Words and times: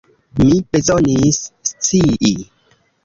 Mi 0.39 0.55
bezonis 0.71 1.41
scii! 1.73 2.33